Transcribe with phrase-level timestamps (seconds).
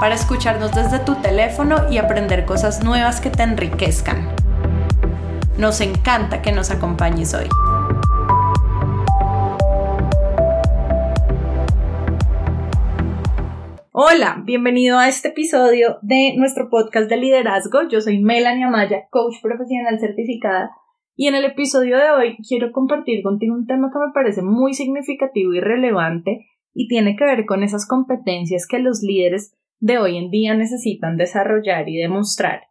[0.00, 4.28] para escucharnos desde tu teléfono y aprender cosas nuevas que te enriquezcan.
[5.58, 7.46] Nos encanta que nos acompañes hoy.
[13.90, 17.88] Hola, bienvenido a este episodio de nuestro podcast de liderazgo.
[17.90, 20.70] Yo soy Melanie Amaya, coach profesional certificada,
[21.16, 24.74] y en el episodio de hoy quiero compartir contigo un tema que me parece muy
[24.74, 30.16] significativo y relevante y tiene que ver con esas competencias que los líderes de hoy
[30.16, 32.62] en día necesitan desarrollar y demostrar.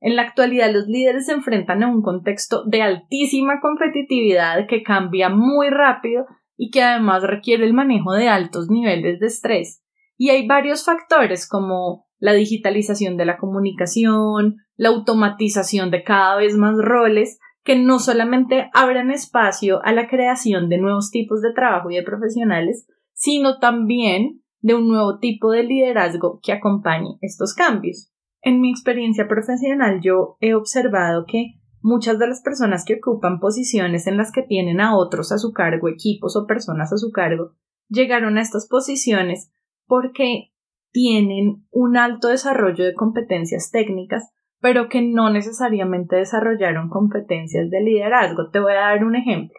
[0.00, 5.28] En la actualidad los líderes se enfrentan a un contexto de altísima competitividad que cambia
[5.28, 9.82] muy rápido y que además requiere el manejo de altos niveles de estrés.
[10.16, 16.56] Y hay varios factores como la digitalización de la comunicación, la automatización de cada vez
[16.56, 21.90] más roles que no solamente abran espacio a la creación de nuevos tipos de trabajo
[21.90, 28.10] y de profesionales, sino también de un nuevo tipo de liderazgo que acompañe estos cambios.
[28.40, 34.06] En mi experiencia profesional yo he observado que muchas de las personas que ocupan posiciones
[34.06, 37.52] en las que tienen a otros a su cargo, equipos o personas a su cargo,
[37.88, 39.52] llegaron a estas posiciones
[39.86, 40.52] porque
[40.92, 48.50] tienen un alto desarrollo de competencias técnicas, pero que no necesariamente desarrollaron competencias de liderazgo.
[48.50, 49.58] Te voy a dar un ejemplo.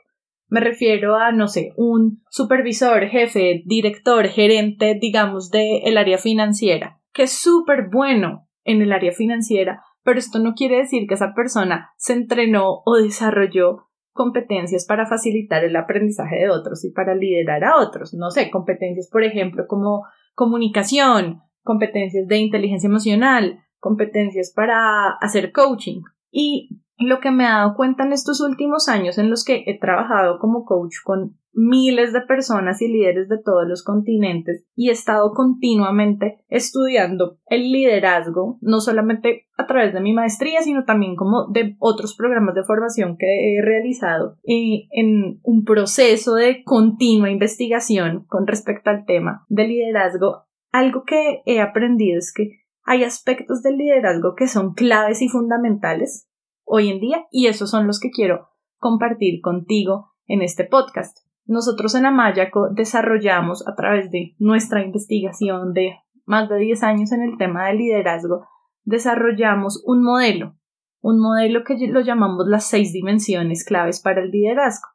[0.54, 7.02] Me refiero a, no sé, un supervisor, jefe, director, gerente, digamos, del el área financiera,
[7.12, 11.34] que es súper bueno en el área financiera, pero esto no quiere decir que esa
[11.34, 17.64] persona se entrenó o desarrolló competencias para facilitar el aprendizaje de otros y para liderar
[17.64, 18.14] a otros.
[18.14, 20.04] No sé, competencias, por ejemplo, como
[20.36, 26.02] comunicación, competencias de inteligencia emocional, competencias para hacer coaching.
[26.30, 29.80] Y lo que me he dado cuenta en estos últimos años en los que he
[29.80, 34.92] trabajado como coach con miles de personas y líderes de todos los continentes y he
[34.92, 41.48] estado continuamente estudiando el liderazgo, no solamente a través de mi maestría, sino también como
[41.52, 48.26] de otros programas de formación que he realizado y en un proceso de continua investigación
[48.28, 50.46] con respecto al tema del liderazgo.
[50.72, 56.28] Algo que he aprendido es que hay aspectos del liderazgo que son claves y fundamentales
[56.66, 61.20] hoy en día y esos son los que quiero compartir contigo en este podcast.
[61.46, 67.22] Nosotros en Amayaco desarrollamos a través de nuestra investigación de más de 10 años en
[67.22, 68.48] el tema del liderazgo,
[68.84, 70.56] desarrollamos un modelo,
[71.02, 74.88] un modelo que lo llamamos las seis dimensiones claves para el liderazgo.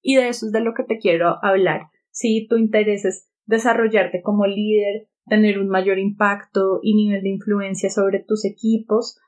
[0.00, 1.88] Y de eso es de lo que te quiero hablar.
[2.10, 7.90] Si tu interés es desarrollarte como líder, tener un mayor impacto y nivel de influencia
[7.90, 9.18] sobre tus equipos,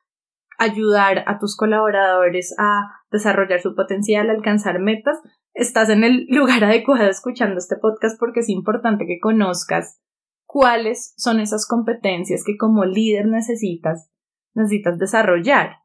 [0.58, 5.18] ayudar a tus colaboradores a desarrollar su potencial, alcanzar metas,
[5.54, 10.00] estás en el lugar adecuado escuchando este podcast porque es importante que conozcas
[10.46, 14.10] cuáles son esas competencias que como líder necesitas,
[14.54, 15.76] necesitas desarrollar.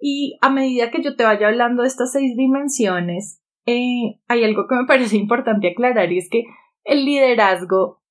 [0.00, 4.66] Y a medida que yo te vaya hablando de estas seis dimensiones, eh, hay algo
[4.68, 6.44] que me parece importante aclarar y es que
[6.84, 8.02] el liderazgo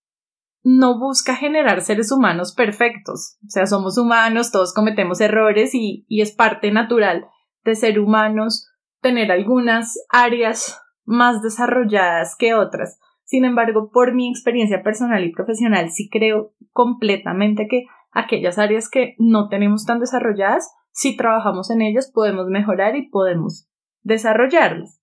[0.69, 3.37] no busca generar seres humanos perfectos.
[3.45, 7.25] O sea, somos humanos, todos cometemos errores y, es parte natural
[7.63, 8.69] de ser humanos
[9.01, 12.99] tener algunas áreas más desarrolladas que otras.
[13.23, 19.15] Sin embargo, por mi experiencia personal y profesional, sí creo completamente que aquellas áreas que
[19.19, 23.69] no tenemos tan desarrolladas, si trabajamos en ellas, podemos mejorar y podemos
[24.01, 25.01] desarrollarlas.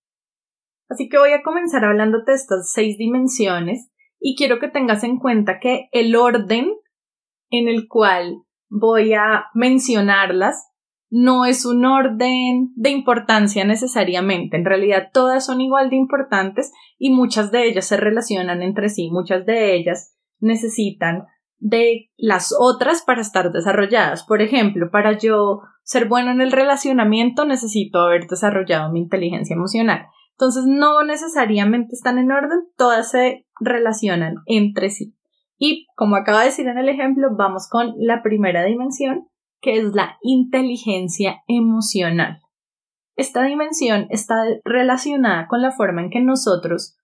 [0.90, 3.90] Así que voy a comenzar hablándote de estas seis dimensiones
[4.26, 6.72] y quiero que tengas en cuenta que el orden
[7.50, 8.38] en el cual
[8.70, 10.70] voy a mencionarlas
[11.10, 14.56] no es un orden de importancia necesariamente.
[14.56, 19.10] En realidad todas son igual de importantes y muchas de ellas se relacionan entre sí.
[19.10, 21.26] Muchas de ellas necesitan
[21.58, 24.24] de las otras para estar desarrolladas.
[24.24, 30.06] Por ejemplo, para yo ser bueno en el relacionamiento necesito haber desarrollado mi inteligencia emocional.
[30.36, 35.14] Entonces no necesariamente están en orden, todas se relacionan entre sí.
[35.58, 39.28] Y como acaba de decir en el ejemplo, vamos con la primera dimensión,
[39.60, 42.40] que es la inteligencia emocional.
[43.16, 46.96] Esta dimensión está relacionada con la forma en que nosotros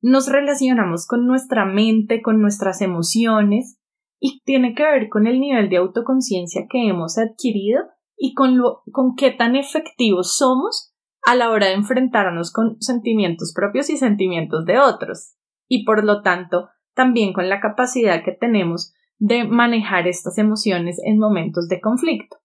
[0.00, 3.78] nos relacionamos con nuestra mente, con nuestras emociones
[4.18, 7.82] y tiene que ver con el nivel de autoconciencia que hemos adquirido
[8.16, 10.94] y con, lo, con qué tan efectivos somos
[11.24, 15.34] a la hora de enfrentarnos con sentimientos propios y sentimientos de otros,
[15.66, 21.18] y por lo tanto también con la capacidad que tenemos de manejar estas emociones en
[21.18, 22.38] momentos de conflicto.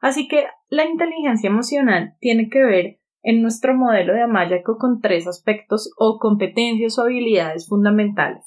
[0.00, 5.26] Así que la inteligencia emocional tiene que ver en nuestro modelo de Amayaco con tres
[5.26, 8.44] aspectos o competencias o habilidades fundamentales.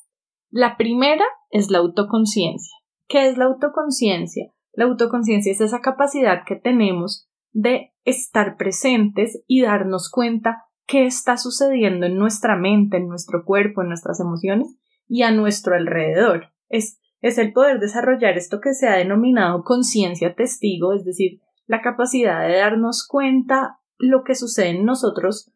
[0.50, 2.76] La primera es la autoconciencia.
[3.08, 4.52] ¿Qué es la autoconciencia?
[4.74, 11.38] La autoconciencia es esa capacidad que tenemos de estar presentes y darnos cuenta qué está
[11.38, 14.76] sucediendo en nuestra mente, en nuestro cuerpo, en nuestras emociones
[15.08, 16.52] y a nuestro alrededor.
[16.70, 21.82] Es, es el poder desarrollar esto que se ha denominado conciencia testigo, es decir, la
[21.82, 25.54] capacidad de darnos cuenta lo que sucede en nosotros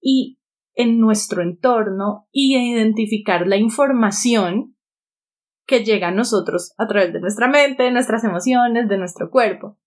[0.00, 0.38] y
[0.74, 4.76] en nuestro entorno y identificar la información
[5.66, 9.78] que llega a nosotros a través de nuestra mente, de nuestras emociones, de nuestro cuerpo.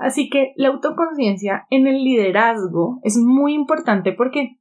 [0.00, 4.58] Así que la autoconciencia en el liderazgo es muy importante porque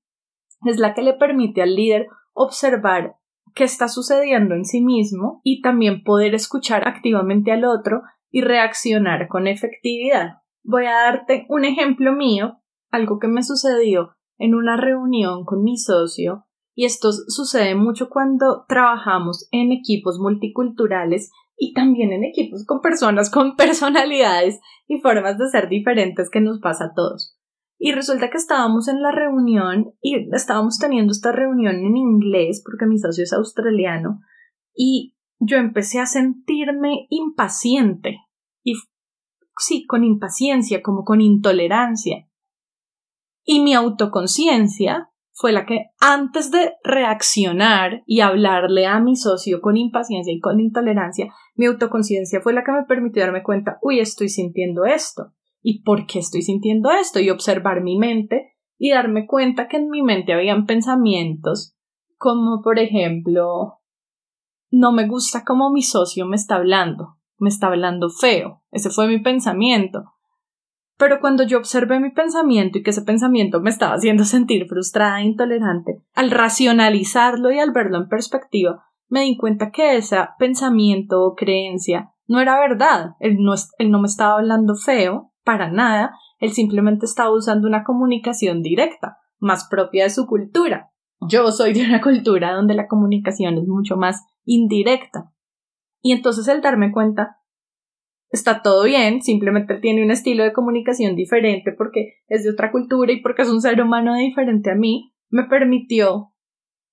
[0.66, 3.16] es la que le permite al líder observar
[3.56, 9.30] qué está sucediendo en sí mismo y también poder escuchar activamente al otro y reaccionar
[9.30, 10.42] con efectividad.
[10.64, 12.60] Voy a darte un ejemplo mío,
[12.92, 18.66] algo que me sucedió en una reunión con mi socio, y esto sucede mucho cuando
[18.68, 25.50] trabajamos en equipos multiculturales y también en equipos con personas con personalidades y formas de
[25.50, 27.36] ser diferentes que nos pasa a todos.
[27.78, 32.86] Y resulta que estábamos en la reunión y estábamos teniendo esta reunión en inglés porque
[32.86, 34.20] mi socio es australiano
[34.74, 38.18] y yo empecé a sentirme impaciente
[38.64, 38.74] y
[39.58, 42.28] sí, con impaciencia, como con intolerancia.
[43.46, 45.09] Y mi autoconciencia
[45.40, 50.60] fue la que antes de reaccionar y hablarle a mi socio con impaciencia y con
[50.60, 55.32] intolerancia, mi autoconciencia fue la que me permitió darme cuenta, uy, estoy sintiendo esto.
[55.62, 57.22] ¿Y por qué estoy sintiendo esto?
[57.22, 61.74] Y observar mi mente y darme cuenta que en mi mente habían pensamientos
[62.18, 63.80] como, por ejemplo,
[64.72, 68.62] no me gusta cómo mi socio me está hablando, me está hablando feo.
[68.72, 70.04] Ese fue mi pensamiento.
[71.00, 75.22] Pero cuando yo observé mi pensamiento y que ese pensamiento me estaba haciendo sentir frustrada
[75.22, 81.24] e intolerante, al racionalizarlo y al verlo en perspectiva, me di cuenta que ese pensamiento
[81.24, 83.16] o creencia no era verdad.
[83.22, 89.18] Él no, me estaba hablando feo, para nada, él simplemente estaba usando una comunicación directa,
[89.40, 90.92] más propia de su cultura.
[91.22, 95.32] Yo soy de una cultura donde la comunicación es mucho más indirecta.
[96.02, 97.39] Y entonces el darme cuenta
[98.30, 103.12] está todo bien, simplemente tiene un estilo de comunicación diferente porque es de otra cultura
[103.12, 106.34] y porque es un ser humano diferente a mí, me permitió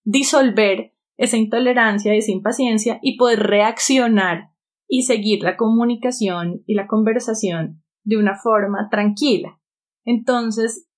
[0.04, 4.50] disolver esa intolerancia, esa impaciencia y poder reaccionar
[4.88, 9.58] y seguir la comunicación y la conversación de una forma tranquila.
[10.04, 10.88] Entonces,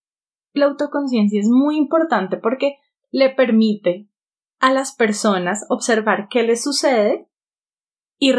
[0.53, 2.77] la autoconciencia es muy importante porque
[3.11, 4.09] le permite
[4.61, 7.28] a las personas observar qué les sucede
[8.19, 8.33] y,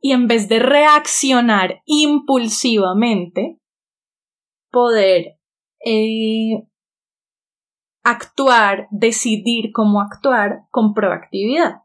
[0.00, 3.58] y en vez de reaccionar impulsivamente,
[4.70, 5.38] poder
[5.84, 6.66] eh,
[8.02, 11.82] actuar, decidir cómo actuar con proactividad.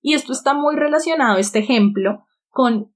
[0.00, 2.92] Y esto está muy relacionado, este ejemplo, con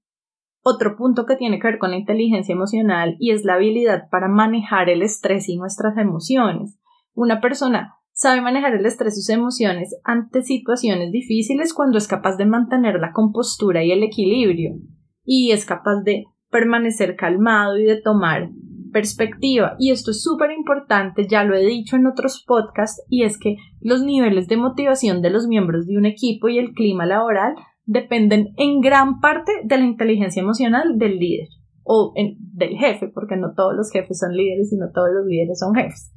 [0.61, 4.27] otro punto que tiene que ver con la inteligencia emocional y es la habilidad para
[4.27, 6.77] manejar el estrés y nuestras emociones.
[7.13, 12.35] Una persona sabe manejar el estrés y sus emociones ante situaciones difíciles cuando es capaz
[12.35, 14.75] de mantener la compostura y el equilibrio
[15.23, 18.49] y es capaz de permanecer calmado y de tomar
[18.91, 19.75] perspectiva.
[19.77, 23.57] Y esto es súper importante, ya lo he dicho en otros podcasts, y es que
[23.81, 27.53] los niveles de motivación de los miembros de un equipo y el clima laboral
[27.85, 31.49] dependen en gran parte de la inteligencia emocional del líder
[31.83, 35.59] o del jefe, porque no todos los jefes son líderes y no todos los líderes
[35.59, 36.11] son jefes.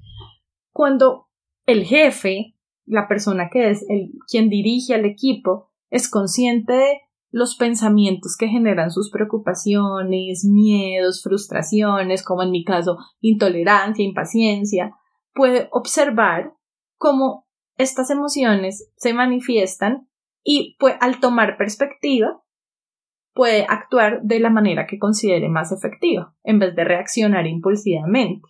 [0.73, 1.30] Cuando
[1.73, 2.55] el jefe,
[2.87, 7.01] la persona que es el quien dirige al equipo, es consciente de
[7.31, 14.97] los pensamientos que generan sus preocupaciones, miedos, frustraciones, como en mi caso, intolerancia, impaciencia,
[15.33, 16.55] puede observar
[16.97, 17.47] cómo
[17.77, 20.09] estas emociones se manifiestan
[20.43, 22.43] y al tomar perspectiva
[23.33, 28.49] puede actuar de la manera que considere más efectiva en vez de reaccionar impulsivamente.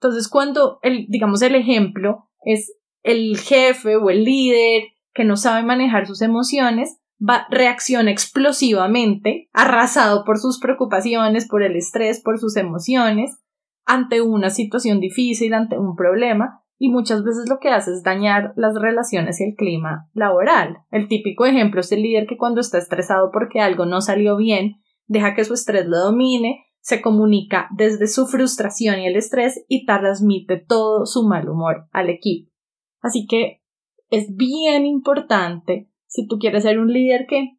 [0.00, 2.72] Entonces, cuando el, digamos, el ejemplo es
[3.02, 10.24] el jefe o el líder que no sabe manejar sus emociones, va, reacciona explosivamente, arrasado
[10.24, 13.38] por sus preocupaciones, por el estrés, por sus emociones,
[13.86, 18.52] ante una situación difícil, ante un problema, y muchas veces lo que hace es dañar
[18.56, 20.78] las relaciones y el clima laboral.
[20.90, 24.82] El típico ejemplo es el líder que cuando está estresado porque algo no salió bien,
[25.06, 29.86] deja que su estrés lo domine, se comunica desde su frustración y el estrés y
[29.86, 32.52] transmite todo su mal humor al equipo.
[33.00, 33.62] Así que
[34.10, 37.56] es bien importante si tú quieres ser un líder que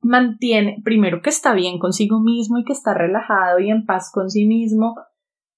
[0.00, 4.30] mantiene, primero que está bien consigo mismo y que está relajado y en paz con
[4.30, 4.94] sí mismo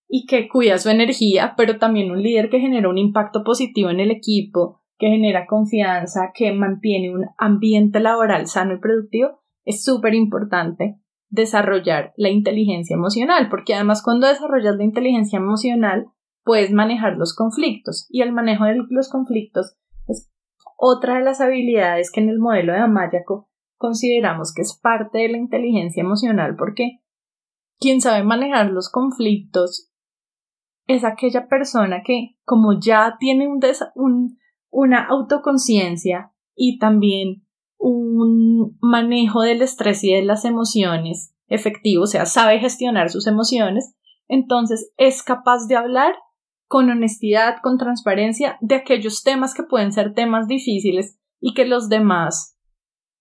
[0.08, 4.00] y que cuida su energía, pero también un líder que genera un impacto positivo en
[4.00, 10.14] el equipo, que genera confianza, que mantiene un ambiente laboral sano y productivo, es súper
[10.14, 10.98] importante
[11.28, 16.06] desarrollar la inteligencia emocional, porque además cuando desarrollas la inteligencia emocional
[16.44, 20.30] puedes manejar los conflictos y el manejo de los conflictos es
[20.76, 25.28] otra de las habilidades que en el modelo de Amayaco consideramos que es parte de
[25.28, 27.00] la inteligencia emocional porque
[27.78, 29.90] quien sabe manejar los conflictos
[30.86, 34.38] es aquella persona que como ya tiene un,
[34.70, 37.45] una autoconciencia y también
[37.78, 43.94] un manejo del estrés y de las emociones efectivo, o sea, sabe gestionar sus emociones,
[44.28, 46.14] entonces es capaz de hablar
[46.68, 51.88] con honestidad, con transparencia de aquellos temas que pueden ser temas difíciles y que los
[51.88, 52.58] demás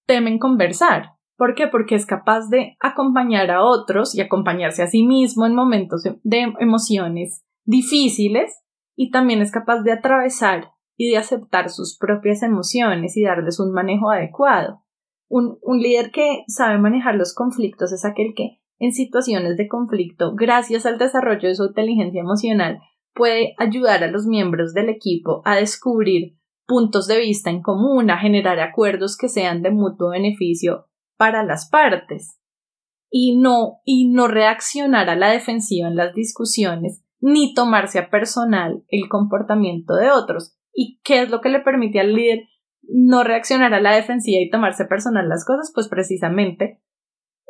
[0.08, 1.12] temen conversar.
[1.38, 1.68] ¿Por qué?
[1.68, 6.54] Porque es capaz de acompañar a otros y acompañarse a sí mismo en momentos de
[6.60, 8.64] emociones difíciles
[8.96, 13.72] y también es capaz de atravesar y de aceptar sus propias emociones y darles un
[13.72, 14.82] manejo adecuado.
[15.28, 20.36] Un, un líder que sabe manejar los conflictos es aquel que, en situaciones de conflicto,
[20.36, 22.80] gracias al desarrollo de su inteligencia emocional,
[23.14, 26.38] puede ayudar a los miembros del equipo a descubrir
[26.68, 30.88] puntos de vista en común, a generar acuerdos que sean de mutuo beneficio
[31.18, 32.40] para las partes
[33.10, 38.84] y no y no reaccionar a la defensiva en las discusiones ni tomarse a personal
[38.90, 40.58] el comportamiento de otros.
[40.76, 42.44] ¿Y qué es lo que le permite al líder
[42.84, 45.72] no reaccionar a la defensiva y tomarse personal las cosas?
[45.74, 46.82] Pues precisamente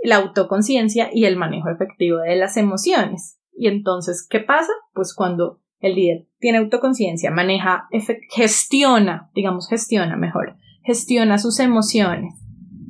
[0.04, 3.40] la autoconciencia y el manejo efectivo de las emociones.
[3.52, 4.72] Y entonces, ¿qué pasa?
[4.94, 7.88] Pues cuando el líder tiene autoconciencia, maneja,
[8.30, 12.36] gestiona, digamos, gestiona mejor, gestiona sus emociones,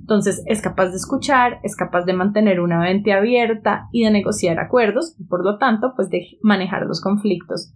[0.05, 4.59] entonces es capaz de escuchar, es capaz de mantener una mente abierta y de negociar
[4.59, 7.73] acuerdos y por lo tanto pues de manejar los conflictos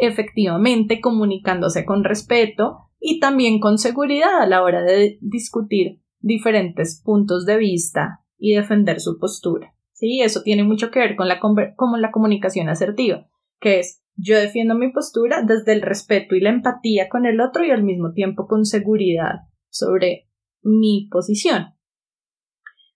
[0.00, 7.46] efectivamente comunicándose con respeto y también con seguridad a la hora de discutir diferentes puntos
[7.46, 9.74] de vista y defender su postura.
[9.92, 13.28] Sí, eso tiene mucho que ver con la, con la comunicación asertiva,
[13.60, 17.64] que es yo defiendo mi postura desde el respeto y la empatía con el otro
[17.64, 20.28] y al mismo tiempo con seguridad sobre
[20.62, 21.74] mi posición.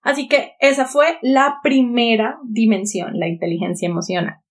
[0.02, 4.43] Así que esa fue la primera dimensión, la inteligencia emocional.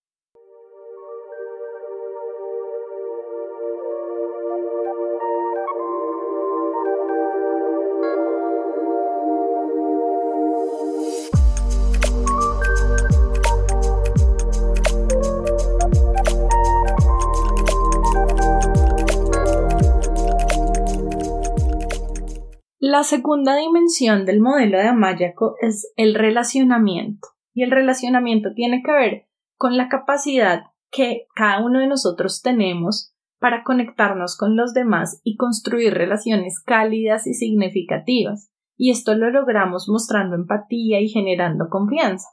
[22.94, 27.30] La segunda dimensión del modelo de Amayaco es el relacionamiento.
[27.52, 33.16] Y el relacionamiento tiene que ver con la capacidad que cada uno de nosotros tenemos
[33.40, 38.52] para conectarnos con los demás y construir relaciones cálidas y significativas.
[38.78, 42.28] Y esto lo logramos mostrando empatía y generando confianza.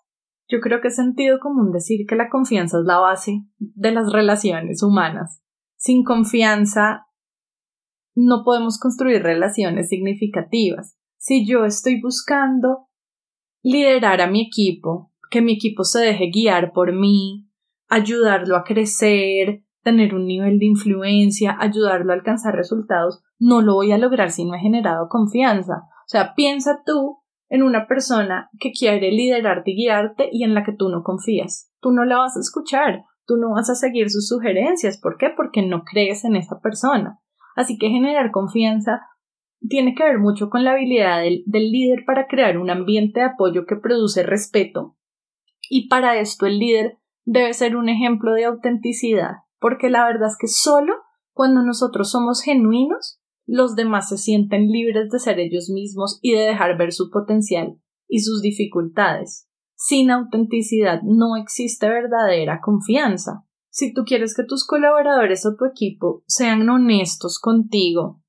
[0.46, 4.12] Yo creo que es sentido común decir que la confianza es la base de las
[4.12, 5.42] relaciones humanas.
[5.76, 7.06] Sin confianza
[8.26, 10.96] no podemos construir relaciones significativas.
[11.16, 12.88] Si yo estoy buscando
[13.62, 17.48] liderar a mi equipo, que mi equipo se deje guiar por mí,
[17.88, 23.92] ayudarlo a crecer, tener un nivel de influencia, ayudarlo a alcanzar resultados, no lo voy
[23.92, 25.84] a lograr si no he generado confianza.
[25.84, 30.62] O sea, piensa tú en una persona que quiere liderarte y guiarte y en la
[30.62, 31.70] que tú no confías.
[31.80, 34.98] Tú no la vas a escuchar, tú no vas a seguir sus sugerencias.
[34.98, 35.30] ¿Por qué?
[35.34, 37.20] Porque no crees en esa persona.
[37.60, 39.02] Así que generar confianza
[39.68, 43.66] tiene que ver mucho con la habilidad del, líder para crear un ambiente de apoyo
[43.66, 44.96] que produce respeto.
[45.68, 50.38] Y para esto el líder debe ser un ejemplo de autenticidad, porque la verdad es
[50.38, 50.94] que solo
[51.34, 56.40] cuando nosotros somos genuinos, los demás se sienten libres de ser ellos mismos y de
[56.40, 59.50] dejar ver su potencial y sus dificultades.
[59.74, 63.44] Sin autenticidad no existe verdadera confianza.
[63.70, 68.20] Si tú quieres que tus colaboradores o tu equipo sean honestos contigo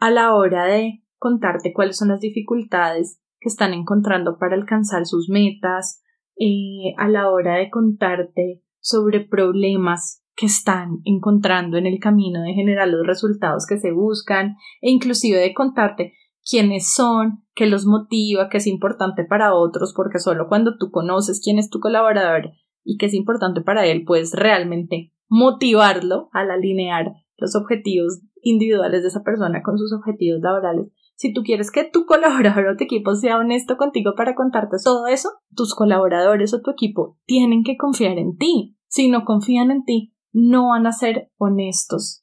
[0.00, 5.28] a la hora de contarte cuáles son las dificultades que están encontrando para alcanzar sus
[5.28, 6.02] metas,
[6.38, 12.52] eh, a la hora de contarte sobre problemas que están encontrando en el camino de
[12.52, 16.12] generar los resultados que se buscan e inclusive de contarte
[16.48, 21.40] quiénes son, qué los motiva, qué es importante para otros, porque solo cuando tú conoces
[21.42, 22.52] quién es tu colaborador
[22.86, 29.08] y qué es importante para él, puedes realmente motivarlo al alinear los objetivos individuales de
[29.08, 30.86] esa persona con sus objetivos laborales.
[31.16, 35.06] Si tú quieres que tu colaborador o tu equipo sea honesto contigo para contarte todo
[35.06, 38.76] eso, tus colaboradores o tu equipo tienen que confiar en ti.
[38.86, 42.22] Si no confían en ti, no van a ser honestos.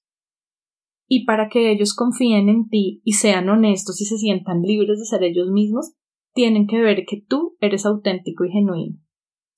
[1.08, 5.06] Y para que ellos confíen en ti y sean honestos y se sientan libres de
[5.06, 5.94] ser ellos mismos,
[6.34, 9.03] tienen que ver que tú eres auténtico y genuino.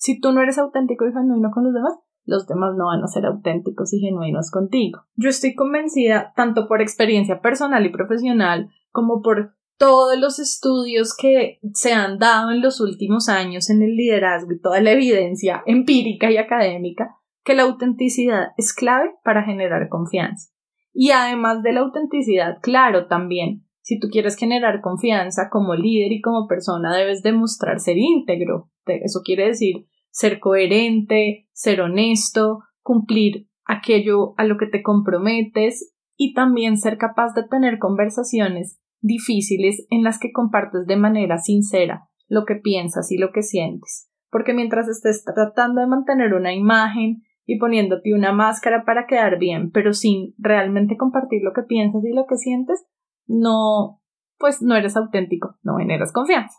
[0.06, 3.08] Si tú no eres auténtico y genuino con los demás, los demás no van a
[3.08, 5.00] ser auténticos y genuinos contigo.
[5.16, 11.58] Yo estoy convencida, tanto por experiencia personal y profesional, como por todos los estudios que
[11.74, 16.30] se han dado en los últimos años en el liderazgo y toda la evidencia empírica
[16.30, 20.52] y académica, que la autenticidad es clave para generar confianza.
[20.94, 26.22] Y además de la autenticidad, claro, también, si tú quieres generar confianza como líder y
[26.22, 28.70] como persona, debes demostrar ser íntegro.
[28.86, 36.34] Eso quiere decir ser coherente, ser honesto, cumplir aquello a lo que te comprometes y
[36.34, 42.46] también ser capaz de tener conversaciones difíciles en las que compartes de manera sincera lo
[42.46, 44.10] que piensas y lo que sientes.
[44.32, 49.70] Porque mientras estés tratando de mantener una imagen y poniéndote una máscara para quedar bien,
[49.70, 52.86] pero sin realmente compartir lo que piensas y lo que sientes,
[53.28, 54.02] no,
[54.38, 56.58] pues no eres auténtico, no generas confianza.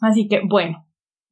[0.00, 0.85] Así que, bueno,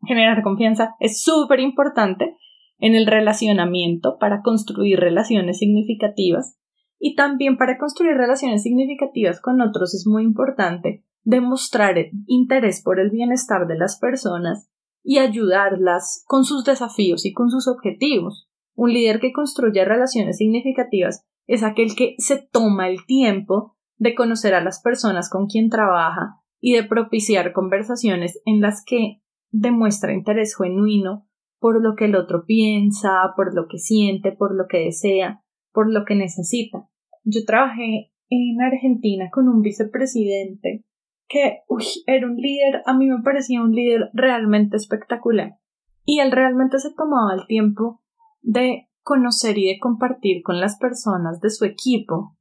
[0.06, 2.36] generar confianza es súper importante
[2.78, 6.58] en el relacionamiento para construir relaciones significativas
[6.98, 11.96] y también para construir relaciones significativas con otros es muy importante demostrar
[12.26, 14.70] interés por el bienestar de las personas
[15.02, 18.48] y ayudarlas con sus desafíos y con sus objetivos.
[18.74, 24.54] Un líder que construye relaciones significativas es aquel que se toma el tiempo de conocer
[24.54, 29.20] a las personas con quien trabaja y de propiciar conversaciones en las que
[29.54, 31.28] demuestra interés genuino
[31.60, 35.90] por lo que el otro piensa, por lo que siente, por lo que desea, por
[35.92, 36.88] lo que necesita.
[37.22, 40.84] Yo trabajé en Argentina con un vicepresidente
[41.28, 41.60] que
[42.06, 45.56] era un líder, a mí me parecía un líder realmente espectacular.
[46.04, 48.02] Y él realmente se tomaba el tiempo
[48.42, 52.36] de conocer y de compartir con las personas de su equipo.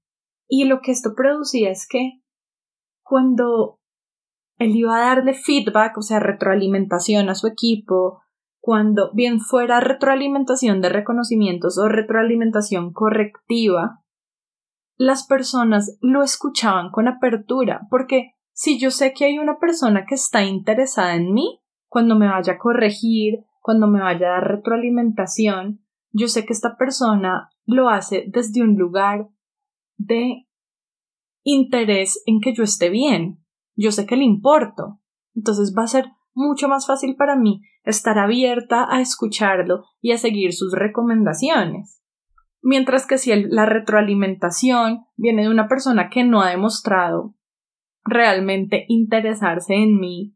[0.50, 2.22] Y lo que esto producía es que
[3.04, 3.80] cuando
[4.58, 8.22] él iba a darle feedback, o sea, retroalimentación a su equipo,
[8.60, 14.04] cuando bien fuera retroalimentación de reconocimientos o retroalimentación correctiva,
[14.96, 20.16] las personas lo escuchaban con apertura, porque si yo sé que hay una persona que
[20.16, 25.84] está interesada en mí, cuando me vaya a corregir, cuando me vaya a dar retroalimentación,
[26.12, 29.28] yo sé que esta persona lo hace desde un lugar
[29.98, 30.48] de
[31.44, 33.43] interés en que yo esté bien.
[33.76, 35.00] Yo sé que le importo.
[35.36, 40.18] Entonces va a ser mucho más fácil para mí estar abierta a escucharlo y a
[40.18, 42.02] seguir sus recomendaciones.
[42.62, 47.36] Mientras que si la retroalimentación viene de una persona que no ha demostrado
[48.06, 50.36] realmente interesarse en mí,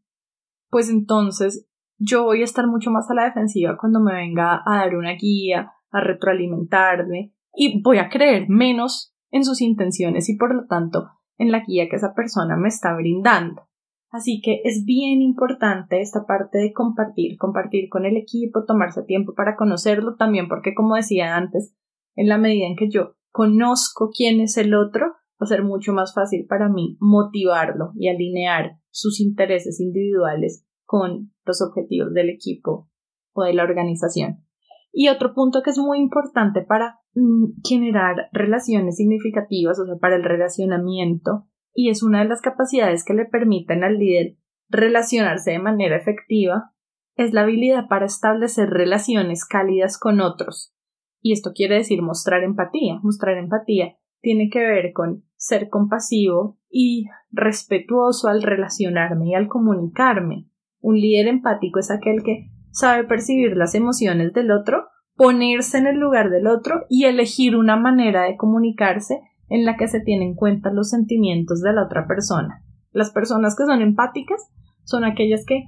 [0.70, 4.78] pues entonces yo voy a estar mucho más a la defensiva cuando me venga a
[4.78, 10.54] dar una guía, a retroalimentarme y voy a creer menos en sus intenciones y por
[10.54, 13.68] lo tanto en la guía que esa persona me está brindando.
[14.10, 19.34] Así que es bien importante esta parte de compartir, compartir con el equipo, tomarse tiempo
[19.36, 21.76] para conocerlo también porque como decía antes,
[22.16, 25.94] en la medida en que yo conozco quién es el otro, va a ser mucho
[25.94, 32.90] más fácil para mí motivarlo y alinear sus intereses individuales con los objetivos del equipo
[33.34, 34.47] o de la organización.
[34.92, 40.16] Y otro punto que es muy importante para mm, generar relaciones significativas, o sea, para
[40.16, 44.38] el relacionamiento, y es una de las capacidades que le permiten al líder
[44.70, 46.72] relacionarse de manera efectiva,
[47.16, 50.78] es la habilidad para establecer relaciones cálidas con otros,
[51.22, 53.00] y esto quiere decir mostrar empatía.
[53.02, 60.48] Mostrar empatía tiene que ver con ser compasivo y respetuoso al relacionarme y al comunicarme.
[60.80, 64.86] Un líder empático es aquel que sabe percibir las emociones del otro,
[65.16, 69.88] ponerse en el lugar del otro y elegir una manera de comunicarse en la que
[69.88, 72.64] se tienen en cuenta los sentimientos de la otra persona.
[72.92, 74.40] Las personas que son empáticas
[74.84, 75.64] son aquellas que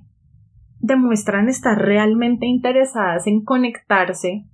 [0.82, 4.46] demuestran estar realmente interesadas en conectarse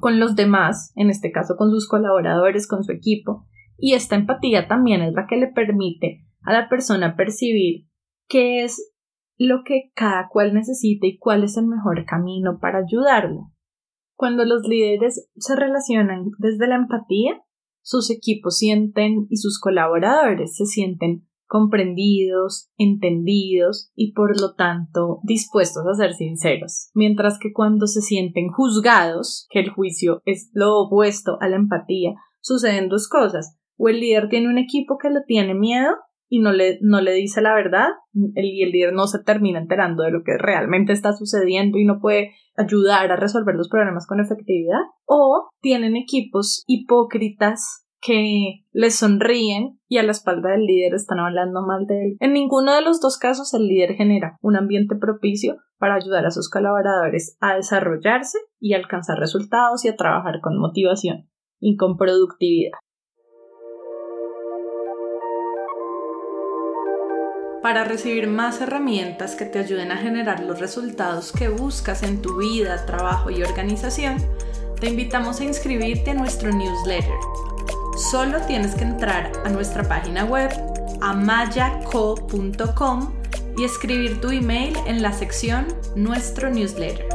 [0.00, 3.46] con los demás, en este caso con sus colaboradores, con su equipo,
[3.78, 7.86] y esta empatía también es la que le permite a la persona percibir
[8.26, 8.95] qué es
[9.38, 13.52] lo que cada cual necesita y cuál es el mejor camino para ayudarlo.
[14.14, 17.42] Cuando los líderes se relacionan desde la empatía,
[17.82, 25.84] sus equipos sienten y sus colaboradores se sienten comprendidos, entendidos y por lo tanto dispuestos
[25.86, 26.90] a ser sinceros.
[26.94, 32.14] Mientras que cuando se sienten juzgados, que el juicio es lo opuesto a la empatía,
[32.40, 33.56] suceden dos cosas.
[33.76, 35.94] O el líder tiene un equipo que le tiene miedo
[36.28, 37.88] y no le, no le dice la verdad,
[38.34, 41.84] el, y el líder no se termina enterando de lo que realmente está sucediendo y
[41.84, 48.90] no puede ayudar a resolver los problemas con efectividad, o tienen equipos hipócritas que le
[48.90, 52.16] sonríen y a la espalda del líder están hablando mal de él.
[52.20, 56.30] En ninguno de los dos casos el líder genera un ambiente propicio para ayudar a
[56.30, 62.78] sus colaboradores a desarrollarse y alcanzar resultados y a trabajar con motivación y con productividad.
[67.66, 72.36] Para recibir más herramientas que te ayuden a generar los resultados que buscas en tu
[72.36, 74.18] vida, trabajo y organización,
[74.78, 77.16] te invitamos a inscribirte a nuestro newsletter.
[77.96, 80.48] Solo tienes que entrar a nuestra página web
[81.00, 82.32] amayaco.com
[83.58, 87.08] y escribir tu email en la sección Nuestro newsletter.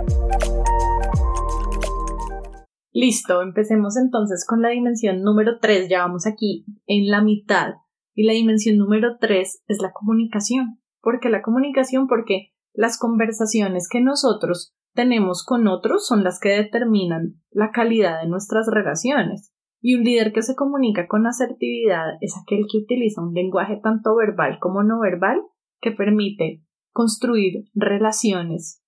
[2.91, 7.75] Listo, empecemos entonces con la dimensión número 3, ya vamos aquí en la mitad
[8.13, 10.79] y la dimensión número tres es la comunicación.
[11.01, 12.07] ¿Por qué la comunicación?
[12.07, 18.27] Porque las conversaciones que nosotros tenemos con otros son las que determinan la calidad de
[18.27, 19.53] nuestras relaciones.
[19.81, 24.15] Y un líder que se comunica con asertividad es aquel que utiliza un lenguaje tanto
[24.15, 25.41] verbal como no verbal
[25.81, 28.83] que permite construir relaciones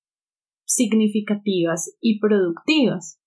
[0.66, 3.20] significativas y productivas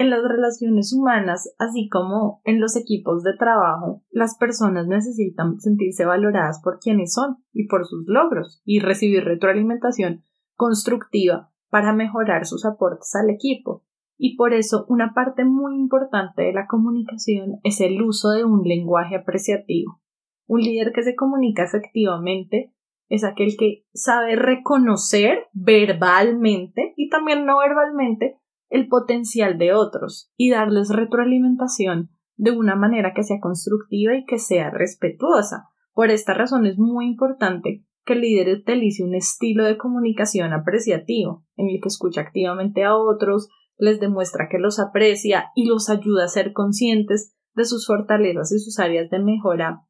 [0.00, 6.06] en las relaciones humanas, así como en los equipos de trabajo, las personas necesitan sentirse
[6.06, 10.24] valoradas por quienes son y por sus logros y recibir retroalimentación
[10.56, 13.84] constructiva para mejorar sus aportes al equipo.
[14.16, 18.62] Y por eso una parte muy importante de la comunicación es el uso de un
[18.62, 20.00] lenguaje apreciativo.
[20.46, 22.72] Un líder que se comunica efectivamente
[23.10, 28.39] es aquel que sabe reconocer verbalmente y también no verbalmente
[28.70, 34.38] el potencial de otros y darles retroalimentación de una manera que sea constructiva y que
[34.38, 35.68] sea respetuosa.
[35.92, 41.44] Por esta razón es muy importante que el líder utilice un estilo de comunicación apreciativo,
[41.56, 46.24] en el que escucha activamente a otros, les demuestra que los aprecia y los ayuda
[46.24, 49.82] a ser conscientes de sus fortalezas y sus áreas de mejora,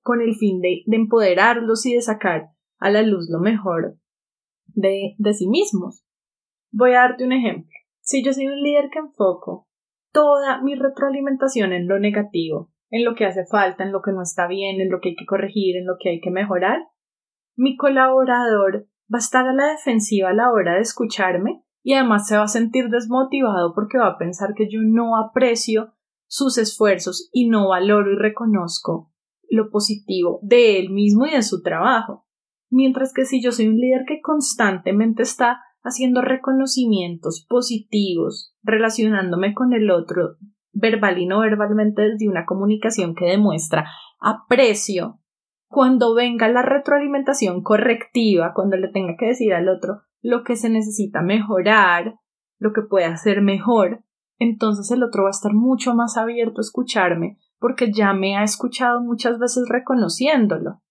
[0.00, 3.98] con el fin de, empoderarlos y de sacar a la luz lo mejor
[4.66, 6.04] de, de sí mismos.
[6.72, 7.70] Voy a darte un ejemplo.
[8.02, 9.68] Si yo soy un líder que enfoco
[10.12, 14.22] toda mi retroalimentación en lo negativo, en lo que hace falta, en lo que no
[14.22, 16.80] está bien, en lo que hay que corregir, en lo que hay que mejorar,
[17.56, 22.26] mi colaborador va a estar a la defensiva a la hora de escucharme y además
[22.26, 25.94] se va a sentir desmotivado porque va a pensar que yo no aprecio
[26.26, 29.12] sus esfuerzos y no valoro y reconozco
[29.48, 32.26] lo positivo de él mismo y de su trabajo.
[32.70, 39.72] Mientras que si yo soy un líder que constantemente está haciendo reconocimientos positivos, relacionándome con
[39.72, 40.36] el otro
[40.72, 43.88] verbal y no verbalmente desde una comunicación que demuestra
[44.20, 45.18] aprecio.
[45.68, 50.68] Cuando venga la retroalimentación correctiva, cuando le tenga que decir al otro lo que se
[50.68, 52.14] necesita mejorar,
[52.58, 54.04] lo que puede hacer mejor,
[54.38, 58.42] entonces el otro va a estar mucho más abierto a escucharme porque ya me ha
[58.42, 60.82] escuchado muchas veces reconociéndolo.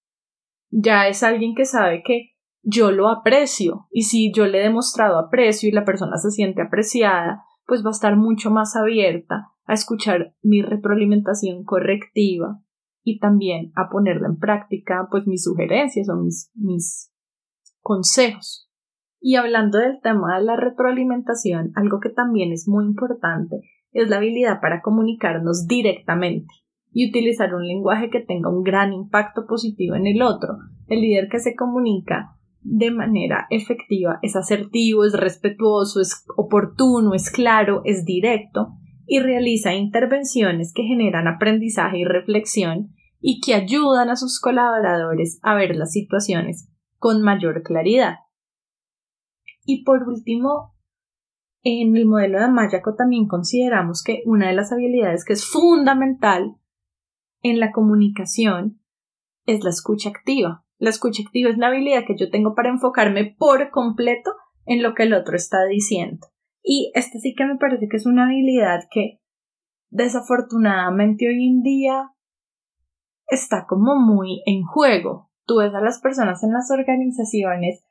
[0.69, 2.31] Ya es alguien que sabe que
[2.63, 6.62] yo lo aprecio y si yo le he demostrado aprecio y la persona se siente
[6.62, 12.62] apreciada, pues va a estar mucho más abierta a escuchar mi retroalimentación correctiva
[13.04, 17.12] y también a ponerla en práctica pues mis sugerencias o mis, mis
[17.80, 18.69] consejos.
[19.19, 24.17] Y hablando del tema de la retroalimentación, algo que también es muy importante es la
[24.17, 26.54] habilidad para comunicarnos directamente
[26.91, 30.58] y utilizar un lenguaje que tenga un gran impacto positivo en el otro.
[30.88, 37.32] El líder que se comunica de manera efectiva, es asertivo, es respetuoso, es oportuno, es
[37.32, 38.74] claro, es directo
[39.08, 45.56] y realiza intervenciones que generan aprendizaje y reflexión y que ayudan a sus colaboradores a
[45.56, 48.15] ver las situaciones con mayor claridad.
[49.65, 50.76] Y por último,
[51.63, 56.56] en el modelo de Mayaco también consideramos que una de las habilidades que es fundamental
[57.43, 58.82] en la comunicación
[59.45, 60.65] es la escucha activa.
[60.82, 64.32] La escucha activa es la habilidad que yo tengo para enfocarme por completo
[64.65, 66.26] en lo que el otro está diciendo.
[66.63, 69.20] Y este sí que me parece que es una habilidad que
[69.91, 72.10] desafortunadamente hoy en día
[73.28, 75.30] está como muy en juego.
[75.46, 77.84] Tú ves a las personas en las organizaciones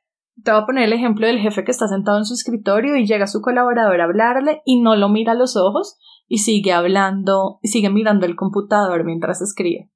[0.43, 3.07] Te voy a poner el ejemplo del jefe que está sentado en su escritorio y
[3.07, 7.59] llega su colaborador a hablarle y no lo mira a los ojos y sigue hablando
[7.61, 9.89] y sigue mirando el computador mientras escribe.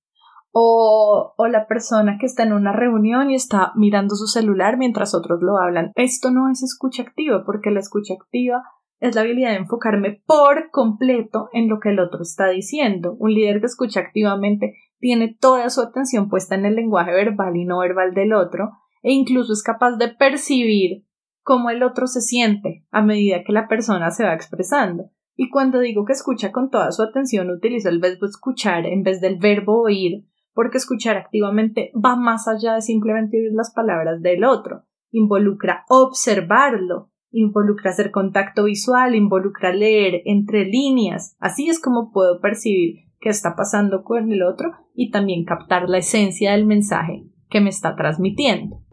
[0.57, 5.41] O, la persona que está en una reunión y está mirando su celular mientras otros
[5.41, 5.91] lo hablan.
[5.95, 8.63] Esto no es escucha activa, porque la escucha activa
[9.01, 13.17] es la habilidad de enfocarme por completo en lo que el otro está diciendo.
[13.19, 17.65] Un líder que escucha activamente tiene toda su atención puesta en el lenguaje verbal y
[17.65, 18.71] no verbal del otro,
[19.03, 21.05] e incluso es capaz de percibir
[21.43, 25.11] cómo el otro se siente a medida que la persona se va expresando.
[25.35, 29.19] Y cuando digo que escucha con toda su atención, utilizo el verbo escuchar en vez
[29.19, 30.23] del verbo oír,
[30.55, 37.11] porque escuchar activamente va más allá de simplemente oír las palabras del otro, involucra observarlo,
[37.29, 41.35] involucra hacer contacto visual, involucra leer entre líneas.
[41.39, 45.97] Así es como puedo percibir qué está pasando con el otro y también captar la
[45.97, 48.84] esencia del mensaje que me está transmitiendo.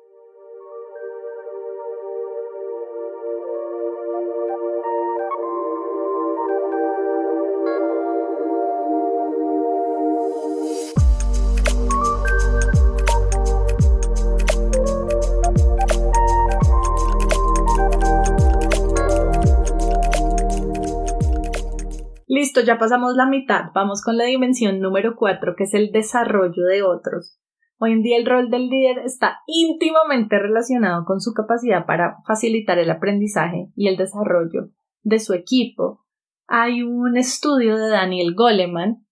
[22.54, 23.70] Listo, ya pasamos la mitad.
[23.74, 27.40] Vamos con la dimensión número 4, que es el desarrollo de otros.
[27.78, 32.78] Hoy en día el rol del líder está íntimamente relacionado con su capacidad para facilitar
[32.78, 34.68] el aprendizaje y el desarrollo
[35.02, 36.04] de su equipo.
[36.46, 39.06] Hay un estudio de Daniel Goleman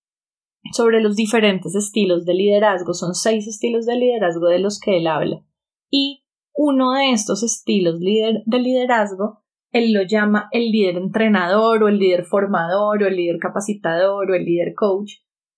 [0.72, 2.92] sobre los diferentes estilos de liderazgo.
[2.92, 5.42] Son seis estilos de liderazgo de los que él habla.
[5.88, 9.40] Y uno de estos estilos de liderazgo
[9.72, 14.35] él lo llama el líder entrenador o el líder formador o el líder capacitador o
[14.35, 15.12] el líder coach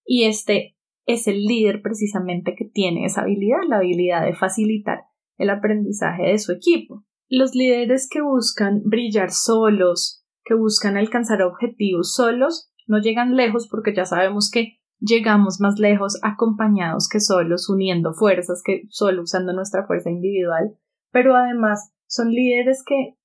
[0.05, 5.05] y este es el líder precisamente que tiene esa habilidad, la habilidad de facilitar
[5.37, 7.05] el aprendizaje de su equipo.
[7.29, 13.95] Los líderes que buscan brillar solos, que buscan alcanzar objetivos solos, no llegan lejos porque
[13.95, 19.85] ya sabemos que llegamos más lejos acompañados que solos, uniendo fuerzas que solo usando nuestra
[19.87, 20.77] fuerza individual,
[21.11, 23.17] pero además son líderes que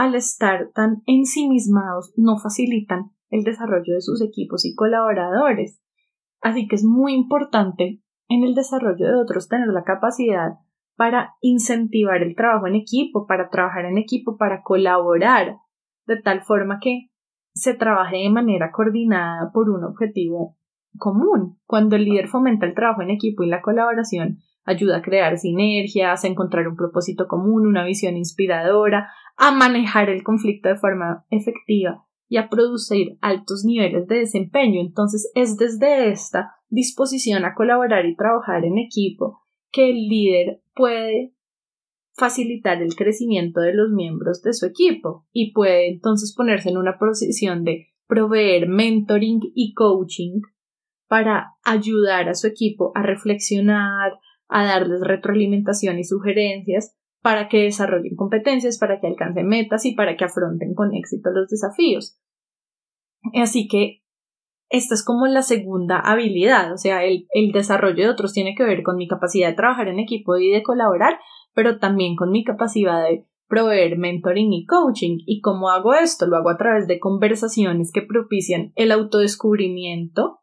[0.00, 5.78] al estar tan ensimismados, no facilitan el desarrollo de sus equipos y colaboradores.
[6.40, 10.54] Así que es muy importante en el desarrollo de otros tener la capacidad
[10.96, 15.56] para incentivar el trabajo en equipo, para trabajar en equipo, para colaborar,
[16.06, 17.10] de tal forma que
[17.52, 20.56] se trabaje de manera coordinada por un objetivo
[20.96, 21.58] común.
[21.66, 26.24] Cuando el líder fomenta el trabajo en equipo y la colaboración, ayuda a crear sinergias,
[26.24, 32.04] a encontrar un propósito común, una visión inspiradora, a manejar el conflicto de forma efectiva
[32.28, 34.82] y a producir altos niveles de desempeño.
[34.82, 39.40] Entonces es desde esta disposición a colaborar y trabajar en equipo
[39.72, 41.32] que el líder puede
[42.12, 46.98] facilitar el crecimiento de los miembros de su equipo y puede entonces ponerse en una
[46.98, 50.42] posición de proveer mentoring y coaching
[51.08, 58.16] para ayudar a su equipo a reflexionar, a darles retroalimentación y sugerencias para que desarrollen
[58.16, 62.18] competencias, para que alcancen metas y para que afronten con éxito los desafíos.
[63.34, 64.02] Así que
[64.70, 68.82] esta es como la segunda habilidad, o sea, el, desarrollo de otros tiene que ver
[68.82, 71.18] con mi capacidad de trabajar en equipo y de colaborar,
[71.54, 75.18] pero también con mi capacidad de proveer mentoring y coaching.
[75.26, 76.28] ¿Y cómo hago esto?
[76.28, 80.38] Lo hago a través de conversaciones que propician el autodescubrimiento,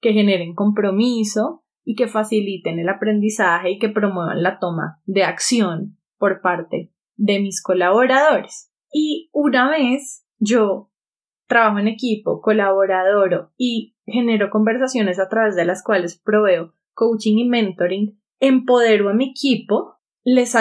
[0.00, 5.98] que generen compromiso y que faciliten el aprendizaje y que promuevan la toma de acción
[6.22, 8.72] por parte de mis colaboradores.
[8.92, 10.92] Y una vez yo
[11.48, 17.48] trabajo en equipo, colaborador y genero conversaciones a través de las cuales proveo coaching y
[17.48, 20.54] mentoring, empodero a mi equipo, les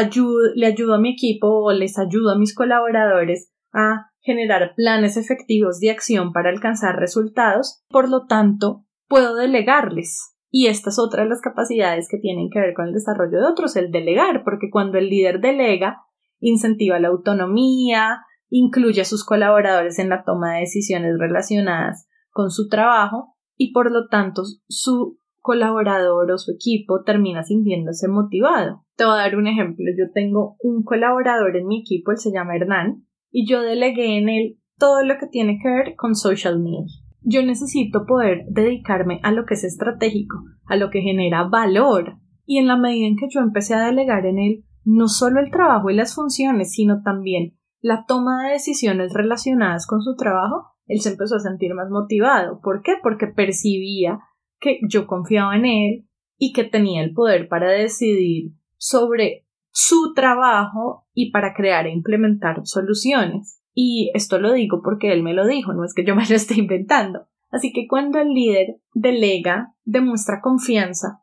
[0.55, 5.79] le ayudo a mi equipo o les ayudo a mis colaboradores a generar planes efectivos
[5.79, 11.29] de acción para alcanzar resultados, por lo tanto, puedo delegarles y esta es otra de
[11.29, 14.97] las capacidades que tienen que ver con el desarrollo de otros, el delegar, porque cuando
[14.97, 16.01] el líder delega,
[16.41, 22.67] incentiva la autonomía, incluye a sus colaboradores en la toma de decisiones relacionadas con su
[22.67, 28.83] trabajo y por lo tanto su colaborador o su equipo termina sintiéndose motivado.
[28.97, 29.85] Te voy a dar un ejemplo.
[29.97, 34.27] Yo tengo un colaborador en mi equipo, él se llama Hernán, y yo delegué en
[34.27, 39.31] él todo lo que tiene que ver con social media yo necesito poder dedicarme a
[39.31, 42.17] lo que es estratégico, a lo que genera valor.
[42.45, 45.51] Y en la medida en que yo empecé a delegar en él no solo el
[45.51, 51.01] trabajo y las funciones, sino también la toma de decisiones relacionadas con su trabajo, él
[51.01, 52.59] se empezó a sentir más motivado.
[52.61, 52.93] ¿Por qué?
[53.01, 54.19] Porque percibía
[54.59, 56.07] que yo confiaba en él
[56.37, 62.61] y que tenía el poder para decidir sobre su trabajo y para crear e implementar
[62.63, 63.60] soluciones.
[63.73, 66.35] Y esto lo digo porque él me lo dijo, no es que yo me lo
[66.35, 67.27] esté inventando.
[67.49, 71.21] Así que cuando el líder delega, demuestra confianza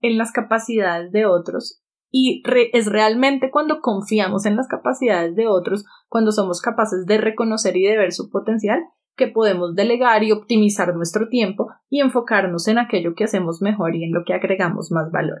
[0.00, 2.42] en las capacidades de otros y
[2.74, 7.84] es realmente cuando confiamos en las capacidades de otros, cuando somos capaces de reconocer y
[7.84, 8.80] de ver su potencial,
[9.16, 14.04] que podemos delegar y optimizar nuestro tiempo y enfocarnos en aquello que hacemos mejor y
[14.04, 15.40] en lo que agregamos más valor.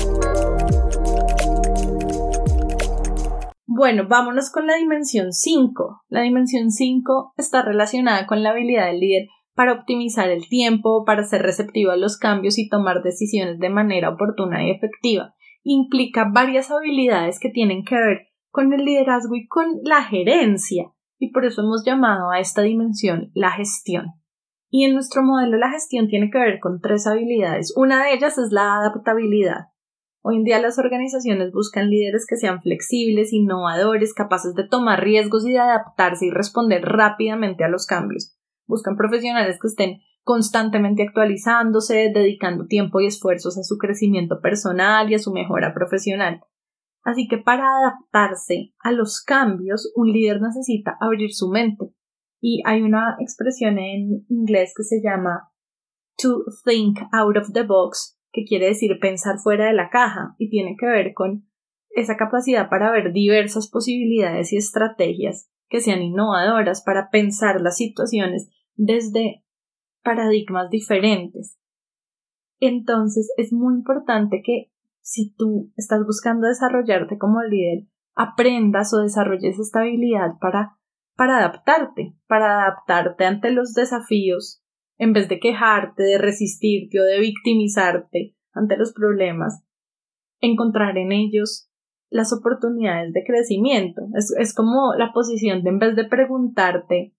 [3.73, 6.01] Bueno, vámonos con la dimensión 5.
[6.09, 11.23] La dimensión 5 está relacionada con la habilidad del líder para optimizar el tiempo, para
[11.23, 15.35] ser receptivo a los cambios y tomar decisiones de manera oportuna y efectiva.
[15.63, 21.31] Implica varias habilidades que tienen que ver con el liderazgo y con la gerencia, y
[21.31, 24.07] por eso hemos llamado a esta dimensión la gestión.
[24.69, 27.73] Y en nuestro modelo la gestión tiene que ver con tres habilidades.
[27.77, 29.67] Una de ellas es la adaptabilidad.
[30.23, 35.47] Hoy en día las organizaciones buscan líderes que sean flexibles, innovadores, capaces de tomar riesgos
[35.47, 38.37] y de adaptarse y responder rápidamente a los cambios.
[38.67, 45.15] Buscan profesionales que estén constantemente actualizándose, dedicando tiempo y esfuerzos a su crecimiento personal y
[45.15, 46.41] a su mejora profesional.
[47.03, 51.95] Así que para adaptarse a los cambios, un líder necesita abrir su mente.
[52.39, 55.51] Y hay una expresión en inglés que se llama
[56.17, 60.49] to think out of the box, que quiere decir pensar fuera de la caja y
[60.49, 61.47] tiene que ver con
[61.89, 68.49] esa capacidad para ver diversas posibilidades y estrategias que sean innovadoras para pensar las situaciones
[68.75, 69.43] desde
[70.03, 71.57] paradigmas diferentes.
[72.59, 79.59] Entonces es muy importante que si tú estás buscando desarrollarte como líder, aprendas o desarrolles
[79.59, 80.77] esta habilidad para,
[81.15, 84.60] para adaptarte, para adaptarte ante los desafíos
[85.01, 89.63] en vez de quejarte, de resistirte o de victimizarte ante los problemas,
[90.41, 91.71] encontrar en ellos
[92.11, 94.03] las oportunidades de crecimiento.
[94.13, 97.15] Es, como la posición de en vez de preguntarte,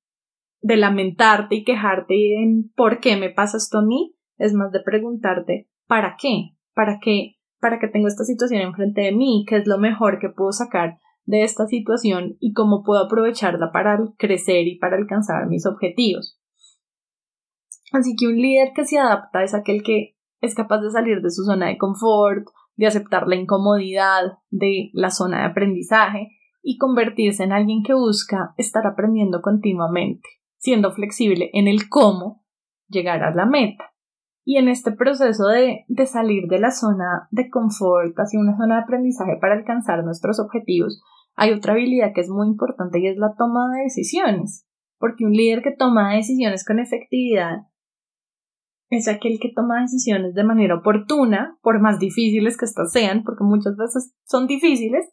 [0.61, 4.79] de lamentarte y quejarte en por qué me pasa esto a mí, es más de
[4.79, 6.51] preguntarte ¿para qué?
[6.75, 7.35] ¿Para qué?
[7.61, 9.45] ¿Para qué tengo esta situación enfrente de mí?
[9.49, 13.99] ¿Qué es lo mejor que puedo sacar de esta situación y cómo puedo aprovecharla para
[14.19, 16.39] crecer y para alcanzar mis objetivos?
[17.93, 21.31] Así que un líder que se adapta es aquel que es capaz de salir de
[21.31, 26.31] su zona de confort, de aceptar la incomodidad de la zona de aprendizaje
[26.63, 32.45] y convertirse en alguien que busca estar aprendiendo continuamente, siendo flexible en el cómo
[32.89, 33.93] llegar a la meta.
[34.45, 38.77] Y en este proceso de, de salir de la zona de confort hacia una zona
[38.77, 41.01] de aprendizaje para alcanzar nuestros objetivos,
[41.35, 44.67] hay otra habilidad que es muy importante y es la toma de decisiones.
[44.99, 47.67] Porque un líder que toma decisiones con efectividad
[48.93, 53.43] es aquel que toma decisiones de manera oportuna, por más difíciles que éstas sean, porque
[53.43, 55.09] muchas veces son difíciles,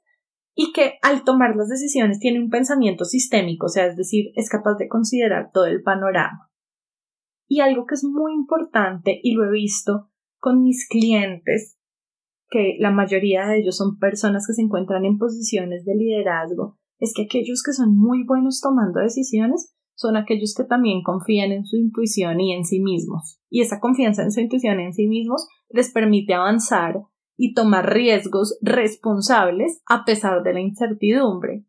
[0.54, 4.50] y que al tomar las decisiones tiene un pensamiento sistémico, o sea, es decir, es
[4.50, 6.52] capaz de considerar todo el panorama.
[7.48, 11.78] Y algo que es muy importante, y lo he visto con mis clientes,
[12.50, 17.14] que la mayoría de ellos son personas que se encuentran en posiciones de liderazgo, es
[17.16, 21.76] que aquellos que son muy buenos tomando decisiones son aquellos que también confían en su
[21.76, 23.42] intuición y en sí mismos.
[23.50, 27.02] Y esa confianza en su intuición y en sí mismos les permite avanzar
[27.36, 31.66] y tomar riesgos responsables a pesar de la incertidumbre.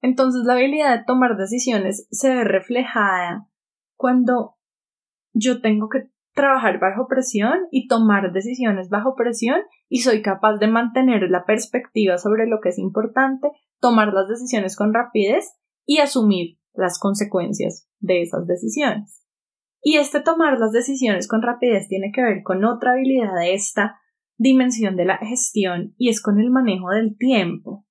[0.00, 3.50] Entonces la habilidad de tomar decisiones se ve reflejada
[3.96, 4.54] cuando
[5.34, 10.68] yo tengo que trabajar bajo presión y tomar decisiones bajo presión y soy capaz de
[10.68, 15.52] mantener la perspectiva sobre lo que es importante, tomar las decisiones con rapidez
[15.84, 19.24] y asumir las consecuencias de esas decisiones.
[19.82, 24.00] Y este tomar las decisiones con rapidez tiene que ver con otra habilidad de esta
[24.36, 27.86] dimensión de la gestión y es con el manejo del tiempo.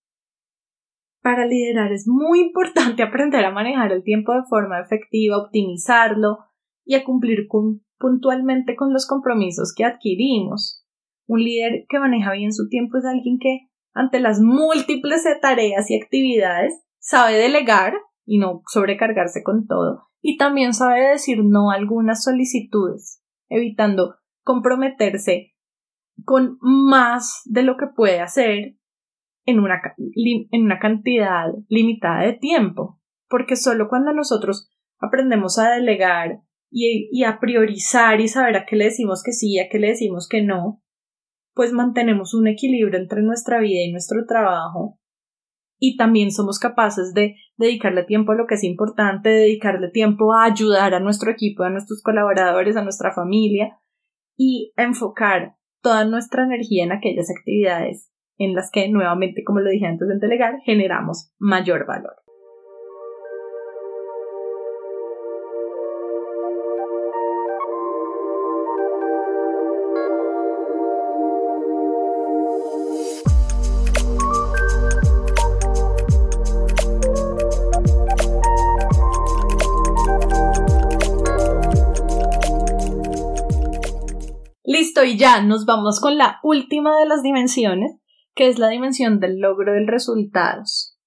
[1.21, 6.39] Para liderar es muy importante aprender a manejar el tiempo de forma efectiva, optimizarlo
[6.83, 7.47] y a cumplir
[7.97, 10.85] puntualmente con los compromisos que adquirimos.
[11.27, 16.01] Un líder que maneja bien su tiempo es alguien que, ante las múltiples tareas y
[16.01, 17.93] actividades, sabe delegar
[18.25, 20.07] y no sobrecargarse con todo.
[20.21, 25.53] Y también sabe decir no a algunas solicitudes, evitando comprometerse
[26.23, 28.77] con más de lo que puede hacer
[29.45, 34.69] en una, en una cantidad limitada de tiempo, porque solo cuando nosotros
[34.99, 39.53] aprendemos a delegar y, y, a priorizar y saber a qué le decimos que sí
[39.53, 40.81] y a qué le decimos que no,
[41.53, 44.99] pues mantenemos un equilibrio entre nuestra vida y nuestro trabajo
[45.85, 50.45] y también somos capaces de dedicarle tiempo a lo que es importante, dedicarle tiempo a
[50.45, 53.77] ayudar a nuestro equipo, a nuestros colaboradores, a nuestra familia
[54.37, 59.85] y enfocar toda nuestra energía en aquellas actividades en las que nuevamente, como lo dije
[59.85, 62.22] antes de delegar, generamos mayor valor.
[85.05, 87.99] Y ya nos vamos con la última de las dimensiones,
[88.35, 90.97] que es la dimensión del logro de resultados.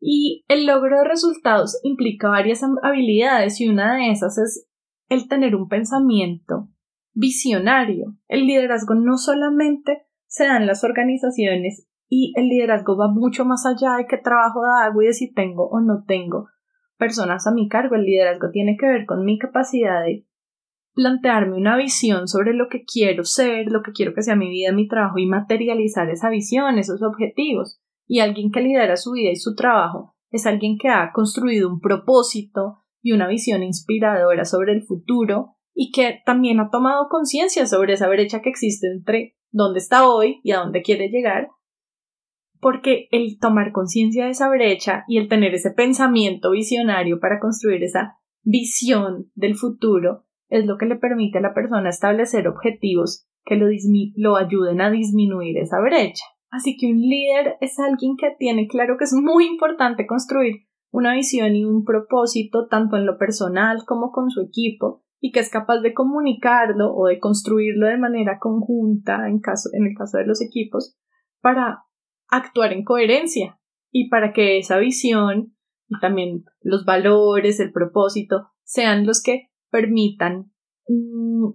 [0.00, 4.68] Y el logro de resultados implica varias habilidades y una de esas es
[5.08, 6.68] el tener un pensamiento
[7.12, 8.14] visionario.
[8.28, 13.66] El liderazgo no solamente se da en las organizaciones y el liderazgo va mucho más
[13.66, 16.48] allá de qué trabajo hago y de si tengo o no tengo
[16.96, 17.96] personas a mi cargo.
[17.96, 20.27] El liderazgo tiene que ver con mi capacidad de
[20.98, 24.72] plantearme una visión sobre lo que quiero ser, lo que quiero que sea mi vida,
[24.72, 27.80] mi trabajo y materializar esa visión, esos objetivos.
[28.08, 31.78] Y alguien que lidera su vida y su trabajo es alguien que ha construido un
[31.78, 37.92] propósito y una visión inspiradora sobre el futuro y que también ha tomado conciencia sobre
[37.92, 41.46] esa brecha que existe entre dónde está hoy y a dónde quiere llegar,
[42.58, 47.84] porque el tomar conciencia de esa brecha y el tener ese pensamiento visionario para construir
[47.84, 53.56] esa visión del futuro es lo que le permite a la persona establecer objetivos que
[53.56, 53.66] lo,
[54.16, 56.24] lo ayuden a disminuir esa brecha.
[56.50, 61.14] Así que un líder es alguien que tiene claro que es muy importante construir una
[61.14, 65.50] visión y un propósito tanto en lo personal como con su equipo y que es
[65.50, 70.26] capaz de comunicarlo o de construirlo de manera conjunta en, caso, en el caso de
[70.26, 70.96] los equipos
[71.40, 71.84] para
[72.28, 73.58] actuar en coherencia
[73.90, 75.54] y para que esa visión
[75.88, 80.52] y también los valores, el propósito sean los que permitan
[80.88, 81.50] mm,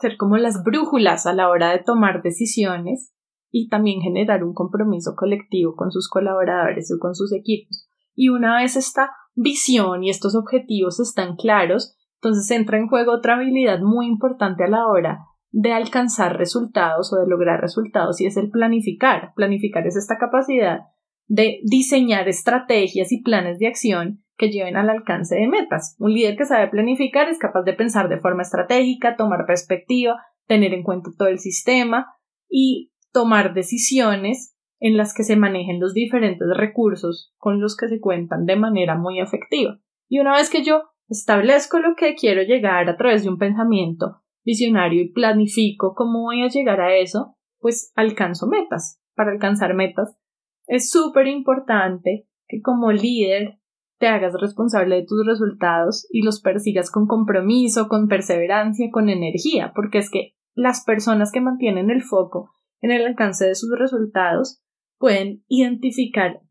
[0.00, 3.12] ser como las brújulas a la hora de tomar decisiones
[3.50, 7.88] y también generar un compromiso colectivo con sus colaboradores o con sus equipos.
[8.14, 13.34] Y una vez esta visión y estos objetivos están claros, entonces entra en juego otra
[13.34, 18.36] habilidad muy importante a la hora de alcanzar resultados o de lograr resultados y es
[18.36, 19.32] el planificar.
[19.36, 20.80] Planificar es esta capacidad
[21.26, 25.96] de diseñar estrategias y planes de acción que lleven al alcance de metas.
[25.98, 30.74] Un líder que sabe planificar es capaz de pensar de forma estratégica, tomar perspectiva, tener
[30.74, 32.14] en cuenta todo el sistema
[32.48, 38.00] y tomar decisiones en las que se manejen los diferentes recursos con los que se
[38.00, 39.78] cuentan de manera muy efectiva.
[40.08, 44.22] Y una vez que yo establezco lo que quiero llegar a través de un pensamiento
[44.44, 49.00] visionario y planifico cómo voy a llegar a eso, pues alcanzo metas.
[49.14, 50.18] Para alcanzar metas
[50.66, 53.58] es súper importante que como líder
[54.04, 59.72] te hagas responsable de tus resultados y los persigas con compromiso, con perseverancia, con energía,
[59.74, 62.50] porque es que las personas que mantienen el foco
[62.82, 64.62] en el alcance de sus resultados
[64.98, 66.42] pueden identificar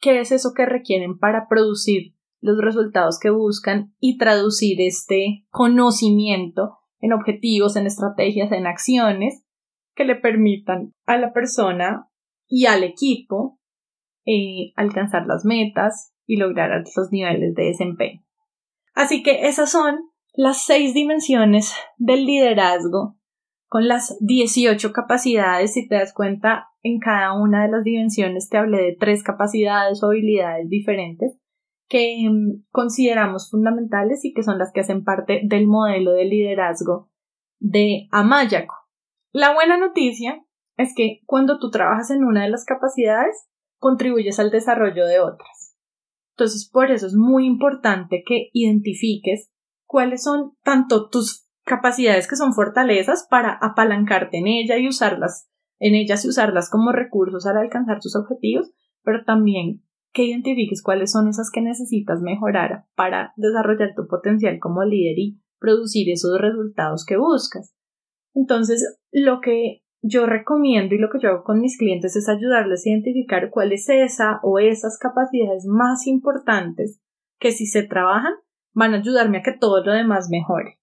[0.00, 6.78] qué es eso que requieren para producir los resultados que buscan y traducir este conocimiento
[6.98, 9.44] en objetivos, en estrategias, en acciones
[9.94, 12.10] que le permitan a la persona
[12.48, 13.60] y al equipo
[14.26, 18.22] eh, alcanzar las metas, y lograr altos niveles de desempeño.
[18.94, 19.98] Así que esas son
[20.34, 23.16] las seis dimensiones del liderazgo
[23.66, 25.72] con las 18 capacidades.
[25.72, 30.02] Si te das cuenta, en cada una de las dimensiones te hablé de tres capacidades
[30.02, 31.38] o habilidades diferentes
[31.88, 37.10] que mm, consideramos fundamentales y que son las que hacen parte del modelo de liderazgo
[37.58, 38.76] de Amayaco.
[39.32, 40.44] La buena noticia
[40.76, 43.48] es que cuando tú trabajas en una de las capacidades,
[43.78, 45.67] contribuyes al desarrollo de otras.
[46.38, 49.50] Entonces, por eso es muy importante que identifiques
[49.88, 55.96] cuáles son tanto tus capacidades que son fortalezas para apalancarte en ella y usarlas en
[55.96, 58.70] ellas y usarlas como recursos al alcanzar tus objetivos,
[59.02, 59.82] pero también
[60.12, 65.42] que identifiques cuáles son esas que necesitas mejorar para desarrollar tu potencial como líder y
[65.58, 67.74] producir esos resultados que buscas.
[68.32, 72.86] Entonces, lo que yo recomiendo y lo que yo hago con mis clientes es ayudarles
[72.86, 77.00] a identificar cuál es esa o esas capacidades más importantes
[77.38, 78.34] que si se trabajan
[78.72, 80.78] van a ayudarme a que todo lo demás mejore.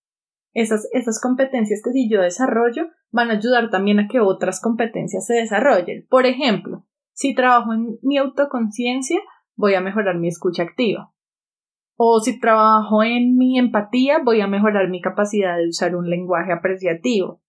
[0.53, 5.25] Esas, esas competencias que si yo desarrollo van a ayudar también a que otras competencias
[5.25, 6.05] se desarrollen.
[6.09, 6.85] Por ejemplo,
[7.17, 9.21] Si trabajo en mi autoconciencia,
[9.55, 11.13] voy a mejorar mi escucha activa.
[11.95, 16.51] O si trabajo en mi empatía, voy a mejorar mi capacidad de usar un lenguaje
[16.51, 17.41] apreciativo.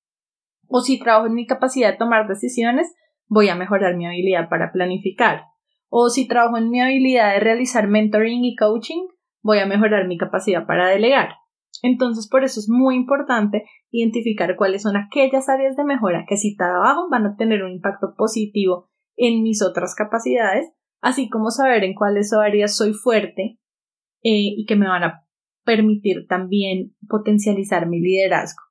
[0.69, 2.95] O si trabajo en mi capacidad de tomar decisiones,
[3.29, 5.45] voy a mejorar mi habilidad para planificar.
[5.89, 9.07] O si trabajo en mi habilidad de realizar mentoring y coaching,
[9.43, 11.31] voy a mejorar mi capacidad para delegar.
[11.83, 16.57] Entonces, por eso es muy importante identificar cuáles son aquellas áreas de mejora que si
[16.57, 21.95] trabajo van a tener un impacto positivo en mis otras capacidades, así como saber en
[21.95, 23.59] cuáles áreas soy fuerte
[24.23, 25.27] eh, y que me van a
[25.65, 28.66] permitir también potencializar mi liderazgo.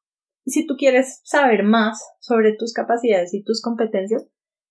[0.45, 4.27] Y si tú quieres saber más sobre tus capacidades y tus competencias,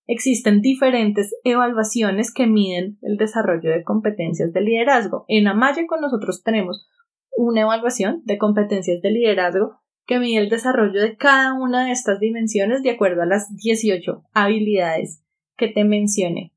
[0.07, 5.25] Existen diferentes evaluaciones que miden el desarrollo de competencias de liderazgo.
[5.27, 6.87] En Amaya con nosotros tenemos
[7.35, 12.19] una evaluación de competencias de liderazgo que mide el desarrollo de cada una de estas
[12.19, 15.23] dimensiones de acuerdo a las 18 habilidades
[15.57, 16.53] que te mencioné.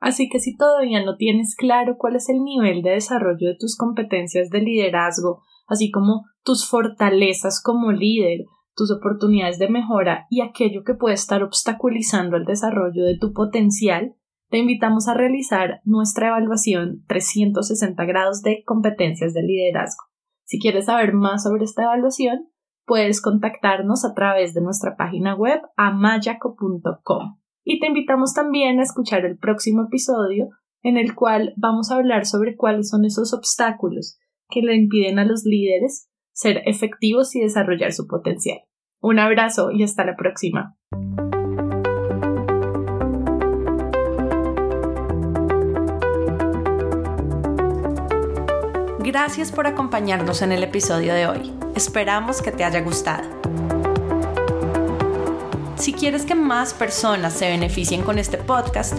[0.00, 3.76] Así que si todavía no tienes claro cuál es el nivel de desarrollo de tus
[3.76, 8.40] competencias de liderazgo, así como tus fortalezas como líder,
[8.74, 14.14] tus oportunidades de mejora y aquello que puede estar obstaculizando el desarrollo de tu potencial,
[14.48, 20.04] te invitamos a realizar nuestra evaluación 360 grados de competencias de liderazgo.
[20.44, 22.48] Si quieres saber más sobre esta evaluación,
[22.84, 27.38] puedes contactarnos a través de nuestra página web amayaco.com.
[27.62, 30.48] Y te invitamos también a escuchar el próximo episodio
[30.82, 34.18] en el cual vamos a hablar sobre cuáles son esos obstáculos
[34.50, 38.58] que le impiden a los líderes ser efectivos y desarrollar su potencial.
[39.00, 40.76] Un abrazo y hasta la próxima.
[48.98, 51.52] Gracias por acompañarnos en el episodio de hoy.
[51.74, 53.28] Esperamos que te haya gustado.
[55.76, 58.98] Si quieres que más personas se beneficien con este podcast,